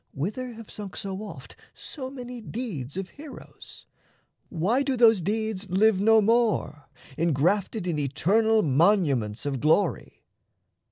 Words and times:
Whither 0.15 0.53
have 0.53 0.71
sunk 0.71 0.95
so 0.95 1.17
oft 1.21 1.55
so 1.75 2.09
many 2.09 2.41
deeds 2.41 2.97
Of 2.97 3.09
heroes? 3.09 3.85
Why 4.49 4.81
do 4.81 4.97
those 4.97 5.21
deeds 5.21 5.69
live 5.69 5.99
no 5.99 6.23
more, 6.23 6.89
Ingrafted 7.19 7.85
in 7.85 7.99
eternal 7.99 8.63
monuments 8.63 9.45
Of 9.45 9.59
glory? 9.59 10.23